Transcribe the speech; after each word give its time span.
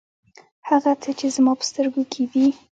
هغه 0.69 0.91
څه 1.01 1.09
چې 1.19 1.27
زما 1.35 1.53
په 1.59 1.65
سترګو 1.69 2.01
کې 2.11 2.23
دي. 2.31 2.47